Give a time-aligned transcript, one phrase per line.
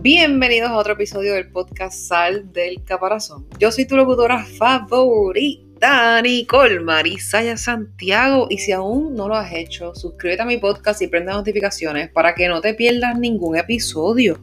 [0.00, 3.48] Bienvenidos a otro episodio del podcast Sal del Caparazón.
[3.58, 8.46] Yo soy tu locutora favorita, Nicole Marisaya Santiago.
[8.48, 12.36] Y si aún no lo has hecho, suscríbete a mi podcast y prende notificaciones para
[12.36, 14.38] que no te pierdas ningún episodio.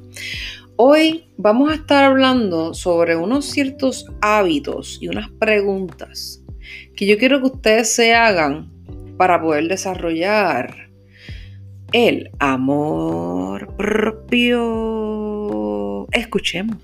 [0.75, 6.43] Hoy vamos a estar hablando sobre unos ciertos hábitos y unas preguntas
[6.97, 8.69] que yo quiero que ustedes se hagan
[9.15, 10.84] para poder desarrollar
[11.91, 14.57] el amor propio.
[16.11, 16.77] Escuchemos.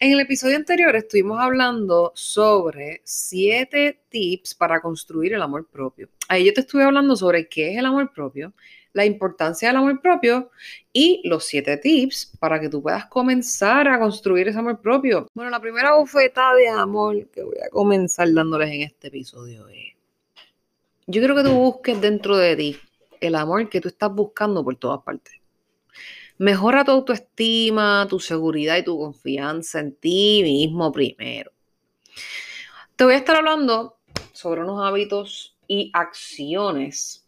[0.00, 6.08] En el episodio anterior estuvimos hablando sobre siete tips para construir el amor propio.
[6.28, 8.52] Ahí yo te estuve hablando sobre qué es el amor propio,
[8.92, 10.50] la importancia del amor propio
[10.92, 15.26] y los siete tips para que tú puedas comenzar a construir ese amor propio.
[15.34, 19.97] Bueno, la primera bofetada de amor que voy a comenzar dándoles en este episodio es
[21.08, 22.76] yo quiero que tú busques dentro de ti
[23.20, 25.34] el amor que tú estás buscando por todas partes.
[26.36, 31.50] Mejora tu autoestima, tu seguridad y tu confianza en ti mismo primero.
[32.94, 33.96] Te voy a estar hablando
[34.32, 37.26] sobre unos hábitos y acciones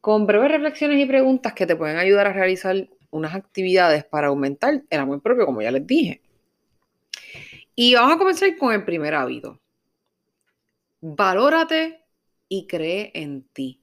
[0.00, 4.82] con breves reflexiones y preguntas que te pueden ayudar a realizar unas actividades para aumentar
[4.88, 6.22] el amor propio, como ya les dije.
[7.74, 9.60] Y vamos a comenzar con el primer hábito.
[11.00, 12.07] Valórate
[12.48, 13.80] y cree en ti.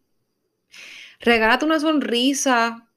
[1.20, 2.90] Regálate una sonrisa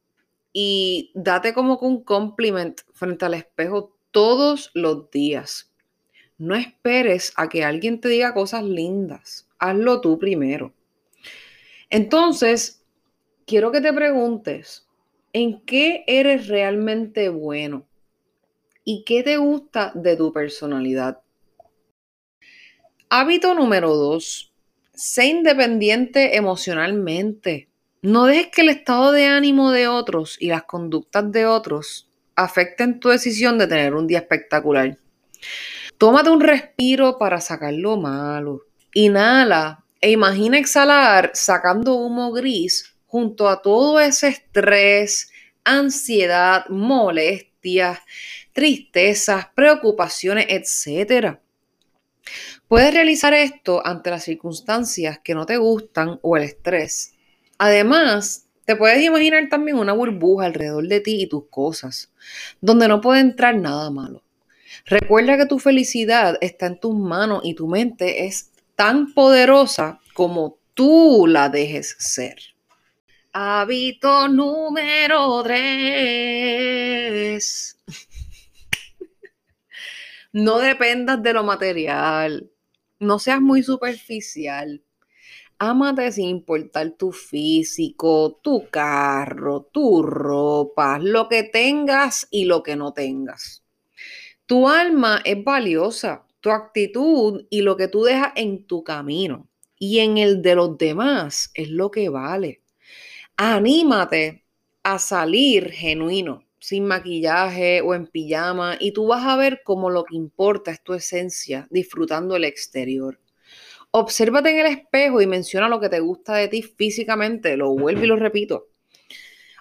[0.52, 5.72] y date como un compliment frente al espejo todos los días.
[6.38, 9.48] No esperes a que alguien te diga cosas lindas.
[9.58, 10.72] Hazlo tú primero.
[11.90, 12.84] Entonces,
[13.46, 14.86] quiero que te preguntes,
[15.32, 17.86] ¿en qué eres realmente bueno?
[18.84, 21.22] ¿Y qué te gusta de tu personalidad?
[23.10, 24.47] Hábito número dos,
[25.00, 27.68] Sé independiente emocionalmente.
[28.02, 32.98] No dejes que el estado de ánimo de otros y las conductas de otros afecten
[32.98, 34.98] tu decisión de tener un día espectacular.
[35.98, 38.62] Tómate un respiro para sacar lo malo.
[38.92, 45.30] Inhala e imagina exhalar sacando humo gris junto a todo ese estrés,
[45.62, 48.00] ansiedad, molestias,
[48.52, 51.38] tristezas, preocupaciones, etc.
[52.68, 57.14] Puedes realizar esto ante las circunstancias que no te gustan o el estrés.
[57.58, 62.12] Además, te puedes imaginar también una burbuja alrededor de ti y tus cosas,
[62.60, 64.22] donde no puede entrar nada malo.
[64.84, 70.58] Recuerda que tu felicidad está en tus manos y tu mente es tan poderosa como
[70.74, 72.36] tú la dejes ser.
[73.32, 77.76] Hábito número 3.
[80.32, 82.50] No dependas de lo material.
[82.98, 84.82] No seas muy superficial.
[85.58, 92.76] Ámate sin importar tu físico, tu carro, tu ropa, lo que tengas y lo que
[92.76, 93.64] no tengas.
[94.46, 99.98] Tu alma es valiosa, tu actitud y lo que tú dejas en tu camino y
[99.98, 102.62] en el de los demás es lo que vale.
[103.36, 104.44] Anímate
[104.82, 110.04] a salir genuino sin maquillaje o en pijama y tú vas a ver cómo lo
[110.04, 113.20] que importa es tu esencia, disfrutando el exterior.
[113.90, 118.04] Obsérvate en el espejo y menciona lo que te gusta de ti físicamente, lo vuelvo
[118.04, 118.68] y lo repito.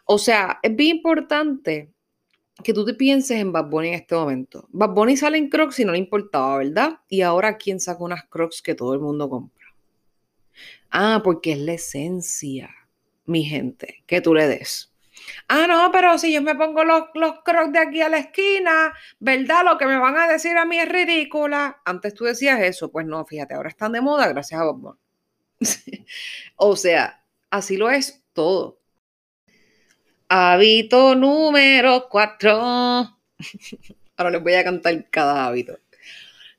[0.06, 1.91] O sea, es bien importante
[2.63, 4.68] que tú te pienses en Bad Bunny en este momento.
[4.72, 7.00] Bad Bunny sale en Crocs y no le importaba, ¿verdad?
[7.08, 9.66] Y ahora, ¿quién saca unas Crocs que todo el mundo compra?
[10.90, 12.69] Ah, porque es la esencia,
[13.25, 14.91] mi gente, que tú le des.
[15.48, 18.94] Ah, no, pero si yo me pongo los, los crocs de aquí a la esquina,
[19.20, 19.64] ¿verdad?
[19.66, 21.82] Lo que me van a decir a mí es ridícula.
[21.86, 24.98] Antes tú decías eso, pues no, fíjate, ahora están de moda gracias a Bob
[26.58, 28.80] o sea, así lo es todo.
[30.30, 32.52] Hábito número cuatro.
[34.18, 35.80] Ahora les voy a cantar cada hábito.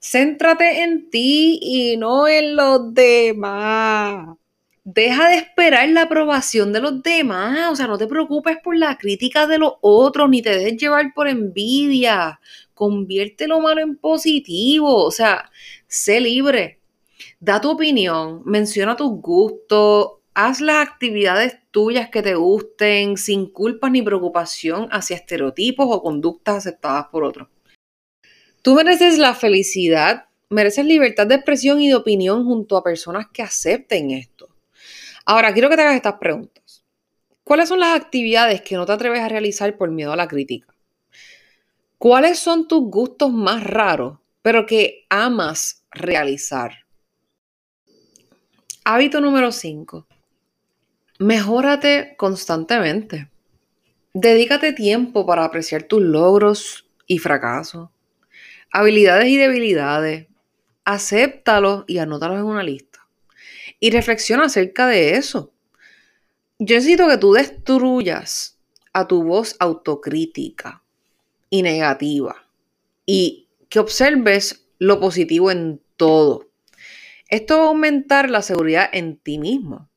[0.00, 4.37] Céntrate en ti y no en los demás.
[4.90, 8.96] Deja de esperar la aprobación de los demás, o sea, no te preocupes por la
[8.96, 12.40] crítica de los otros, ni te dejes llevar por envidia.
[12.73, 15.50] Convierte lo malo en positivo, o sea,
[15.87, 16.81] sé libre.
[17.38, 23.90] Da tu opinión, menciona tus gustos, haz las actividades tuyas que te gusten sin culpa
[23.90, 27.49] ni preocupación hacia estereotipos o conductas aceptadas por otros.
[28.62, 33.43] Tú mereces la felicidad, mereces libertad de expresión y de opinión junto a personas que
[33.43, 34.48] acepten esto.
[35.30, 36.86] Ahora, quiero que te hagas estas preguntas.
[37.44, 40.75] ¿Cuáles son las actividades que no te atreves a realizar por miedo a la crítica?
[41.98, 46.72] ¿Cuáles son tus gustos más raros, pero que amas realizar?
[48.84, 50.06] Hábito número 5.
[51.19, 53.28] Mejórate constantemente.
[54.14, 57.90] Dedícate tiempo para apreciar tus logros y fracasos,
[58.72, 60.26] habilidades y debilidades.
[60.86, 62.88] Acéptalos y anótalos en una lista.
[63.80, 65.52] Y reflexiona acerca de eso.
[66.58, 68.58] Yo necesito que tú destruyas
[68.92, 70.82] a tu voz autocrítica
[71.50, 72.48] y negativa
[73.06, 76.48] y que observes lo positivo en todo.
[77.28, 79.88] Esto va a aumentar la seguridad en ti mismo.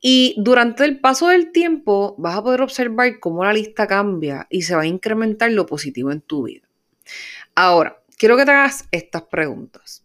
[0.00, 4.62] Y durante el paso del tiempo vas a poder observar cómo la lista cambia y
[4.62, 6.68] se va a incrementar lo positivo en tu vida.
[7.54, 10.04] Ahora, quiero que te hagas estas preguntas.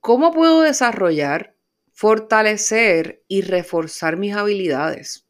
[0.00, 1.53] ¿Cómo puedo desarrollar,
[1.94, 5.26] fortalecer y reforzar mis habilidades?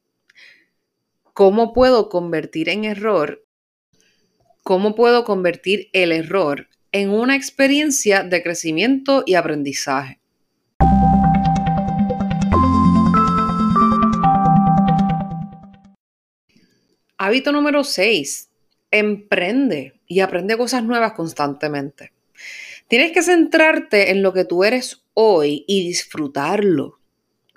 [1.34, 3.44] ¿Cómo puedo convertir en error?
[4.62, 10.20] ¿Cómo puedo convertir el error en una experiencia de crecimiento y aprendizaje?
[17.18, 18.48] Hábito número 6.
[18.90, 22.12] Emprende y aprende cosas nuevas constantemente.
[22.88, 27.00] Tienes que centrarte en lo que tú eres hoy y disfrutarlo.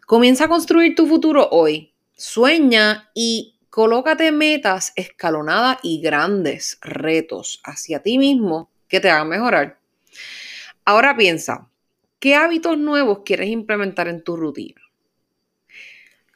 [0.06, 1.94] Comienza a construir tu futuro hoy.
[2.16, 9.80] Sueña y colócate metas escalonadas y grandes retos hacia ti mismo que te hagan mejorar.
[10.86, 11.70] Ahora piensa,
[12.20, 14.82] ¿qué hábitos nuevos quieres implementar en tu rutina?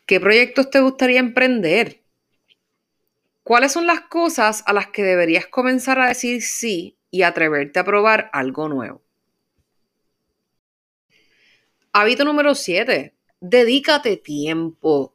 [0.05, 2.01] ¿Qué proyectos te gustaría emprender?
[3.43, 7.83] ¿Cuáles son las cosas a las que deberías comenzar a decir sí y atreverte a
[7.83, 9.01] probar algo nuevo?
[11.93, 13.13] Hábito número 7.
[13.41, 15.13] Dedícate tiempo.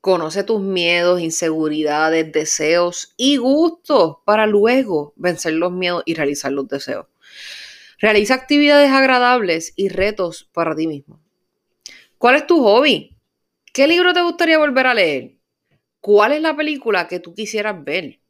[0.00, 6.68] Conoce tus miedos, inseguridades, deseos y gustos para luego vencer los miedos y realizar los
[6.68, 7.06] deseos.
[7.98, 11.20] Realiza actividades agradables y retos para ti mismo.
[12.16, 13.16] ¿Cuál es tu hobby?
[13.72, 15.36] ¿Qué libro te gustaría volver a leer?
[16.00, 18.20] ¿Cuál es la película que tú quisieras ver?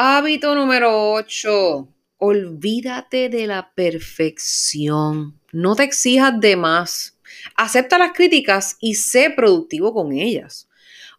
[0.00, 1.88] Hábito número 8.
[2.18, 5.40] Olvídate de la perfección.
[5.50, 7.18] No te exijas de más.
[7.56, 10.68] Acepta las críticas y sé productivo con ellas.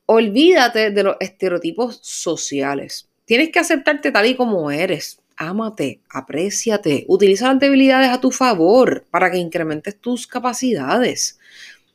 [0.06, 3.10] Olvídate de los estereotipos sociales.
[3.26, 5.20] Tienes que aceptarte tal y como eres.
[5.36, 11.38] Ámate, apréciate, utiliza las debilidades a tu favor para que incrementes tus capacidades.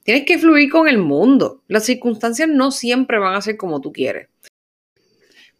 [0.02, 1.62] Tienes que fluir con el mundo.
[1.66, 4.28] Las circunstancias no siempre van a ser como tú quieres.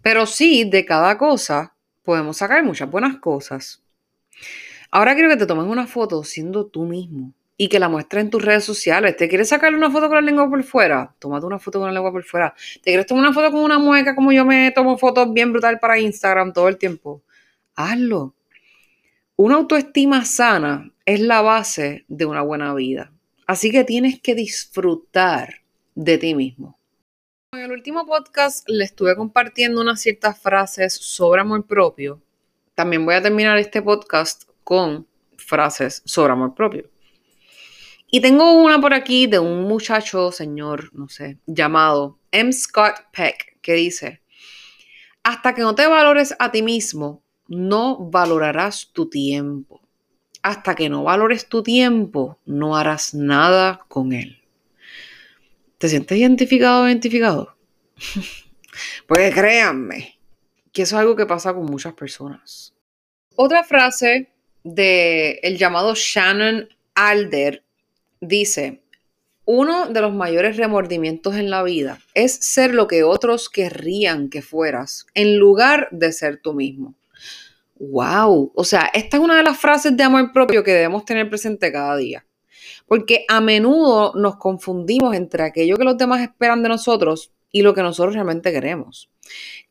[0.04, 3.82] Pero sí, de cada cosa podemos sacar muchas buenas cosas.
[4.90, 8.28] Ahora quiero que te tomes una foto siendo tú mismo y que la muestres en
[8.28, 9.16] tus redes sociales.
[9.16, 11.14] ¿Te quieres sacar una foto con la lengua por fuera?
[11.18, 12.54] Tómate una foto con la lengua por fuera.
[12.82, 15.78] ¿Te quieres tomar una foto con una mueca como yo me tomo fotos bien brutal
[15.80, 17.22] para Instagram todo el tiempo?
[17.74, 18.34] Hazlo.
[19.36, 23.10] Una autoestima sana es la base de una buena vida.
[23.46, 25.62] Así que tienes que disfrutar
[25.94, 26.78] de ti mismo.
[27.54, 32.20] En el último podcast le estuve compartiendo unas ciertas frases sobre amor propio.
[32.74, 35.06] También voy a terminar este podcast con
[35.36, 36.90] frases sobre amor propio.
[38.10, 42.52] Y tengo una por aquí de un muchacho, señor, no sé, llamado M.
[42.52, 44.20] Scott Peck, que dice,
[45.22, 49.80] hasta que no te valores a ti mismo, no valorarás tu tiempo
[50.44, 54.42] hasta que no valores tu tiempo, no harás nada con él.
[55.78, 57.53] ¿Te sientes identificado o identificado?
[59.06, 60.18] pues créanme
[60.72, 62.74] que eso es algo que pasa con muchas personas.
[63.36, 64.28] Otra frase
[64.62, 67.64] de el llamado Shannon Alder
[68.20, 68.82] dice,
[69.44, 74.42] uno de los mayores remordimientos en la vida es ser lo que otros querrían que
[74.42, 76.94] fueras en lugar de ser tú mismo.
[77.76, 81.28] Wow, o sea, esta es una de las frases de amor propio que debemos tener
[81.28, 82.24] presente cada día.
[82.86, 87.72] Porque a menudo nos confundimos entre aquello que los demás esperan de nosotros y lo
[87.72, 89.08] que nosotros realmente queremos.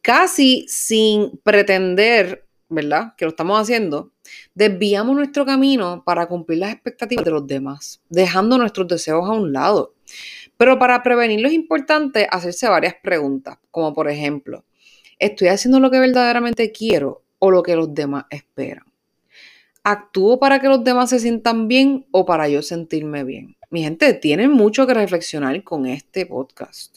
[0.02, 3.14] Casi sin pretender, ¿verdad?
[3.18, 4.14] Que lo estamos haciendo,
[4.56, 9.52] desviamos nuestro camino para cumplir las expectativas de los demás, dejando nuestros deseos a un
[9.52, 9.96] lado.
[10.56, 14.64] Pero para prevenirlo es importante hacerse varias preguntas, como por ejemplo,
[15.20, 18.86] ¿estoy haciendo lo que verdaderamente quiero o lo que los demás esperan.
[19.84, 23.58] ¿Actúo para que los demás se sientan bien o para yo sentirme bien?
[23.70, 26.93] Mi gente, tienen mucho que reflexionar con este podcast.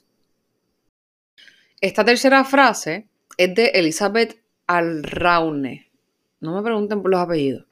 [1.80, 3.06] Esta tercera frase
[3.36, 5.90] es de Elizabeth Alraune.
[6.40, 7.66] No me pregunten por los apellidos.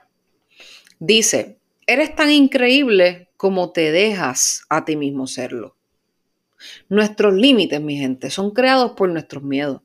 [0.99, 5.77] Dice, eres tan increíble como te dejas a ti mismo serlo.
[6.91, 9.81] Nuestros límites, mi gente, son creados por nuestros miedos.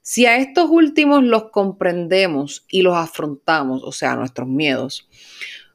[0.00, 5.08] Si a estos últimos los comprendemos y los afrontamos, o sea, nuestros miedos,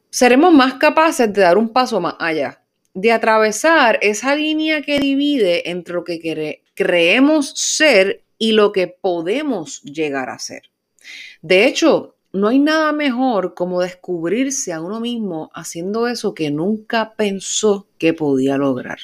[0.10, 2.62] seremos más capaces de dar un paso más allá,
[2.94, 6.20] de atravesar esa línea que divide entre lo que
[6.78, 10.70] creemos ser y lo que podemos llegar a ser.
[11.42, 17.16] De hecho, no hay nada mejor como descubrirse a uno mismo haciendo eso que nunca
[17.16, 19.00] pensó que podía lograr.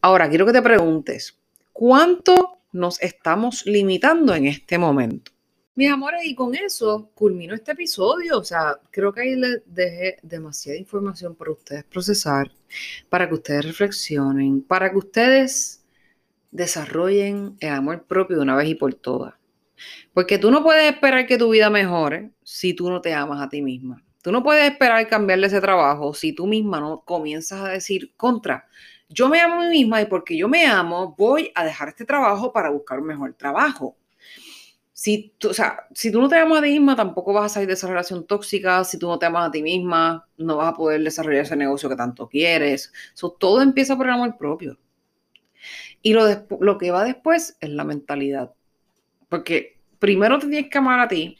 [0.00, 1.38] Ahora, quiero que te preguntes,
[1.74, 5.32] ¿cuánto nos estamos limitando en este momento?
[5.74, 8.38] Mis amores, y con eso culmino este episodio.
[8.38, 12.50] O sea, creo que ahí les dejé demasiada información para ustedes procesar,
[13.10, 15.82] para que ustedes reflexionen, para que ustedes
[16.56, 19.34] desarrollen el amor propio de una vez y por todas.
[20.14, 23.48] Porque tú no puedes esperar que tu vida mejore si tú no te amas a
[23.48, 24.02] ti misma.
[24.22, 28.66] Tú no puedes esperar cambiarle ese trabajo si tú misma no comienzas a decir contra.
[29.08, 32.04] Yo me amo a mí misma y porque yo me amo voy a dejar este
[32.04, 33.96] trabajo para buscar un mejor trabajo
[34.96, 37.54] si tú, o sea, si tú no te amas a ti misma, tampoco vas a
[37.54, 38.82] salir de esa relación tóxica.
[38.82, 41.90] Si tú no te amas a ti misma, no vas a poder desarrollar ese negocio
[41.90, 42.90] que tanto quieres.
[43.38, 44.78] todo empieza por el amor propio.
[46.06, 46.24] Y lo,
[46.60, 48.54] lo que va después es la mentalidad.
[49.28, 51.36] Porque primero te tienes que amar a ti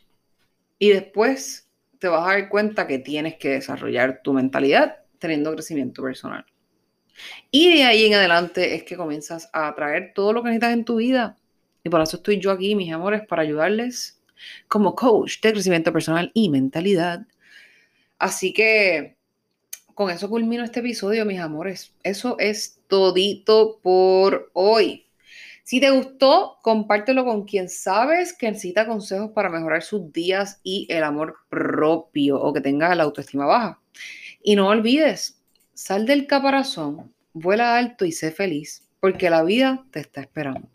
[0.77, 1.69] y después
[2.01, 6.45] te vas a dar cuenta que tienes que desarrollar tu mentalidad teniendo crecimiento personal.
[7.53, 10.85] Y de ahí en adelante es que comienzas a atraer todo lo que necesitas en
[10.85, 11.37] tu vida
[11.85, 14.21] y por eso estoy yo aquí, mis amores, para ayudarles
[14.67, 17.25] como coach de crecimiento personal y mentalidad.
[18.19, 19.16] Así que
[19.97, 21.95] con eso culmino este episodio, mis amores.
[22.03, 25.07] Eso es todito por hoy.
[25.65, 30.87] Si te gustó, compártelo con quien sabes que necesita consejos para mejorar sus días y
[30.91, 33.81] el amor propio o que tenga la autoestima baja.
[34.43, 35.41] Y no olvides,
[35.73, 40.69] sal del caparazón, vuela alto y sé feliz, porque la vida te está esperando.